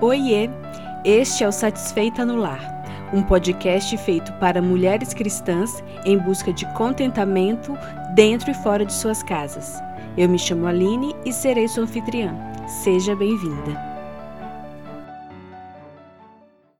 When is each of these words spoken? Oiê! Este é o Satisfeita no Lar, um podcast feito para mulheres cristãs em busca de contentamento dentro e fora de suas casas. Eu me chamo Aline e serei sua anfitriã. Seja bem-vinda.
Oiê! 0.00 0.50
Este 1.06 1.42
é 1.42 1.48
o 1.48 1.52
Satisfeita 1.52 2.22
no 2.22 2.36
Lar, 2.36 2.60
um 3.14 3.22
podcast 3.22 3.96
feito 3.96 4.30
para 4.34 4.60
mulheres 4.60 5.14
cristãs 5.14 5.82
em 6.04 6.18
busca 6.18 6.52
de 6.52 6.66
contentamento 6.74 7.72
dentro 8.14 8.50
e 8.50 8.54
fora 8.54 8.84
de 8.84 8.92
suas 8.92 9.22
casas. 9.22 9.80
Eu 10.14 10.28
me 10.28 10.38
chamo 10.38 10.66
Aline 10.66 11.16
e 11.24 11.32
serei 11.32 11.66
sua 11.66 11.84
anfitriã. 11.84 12.34
Seja 12.66 13.16
bem-vinda. 13.16 13.95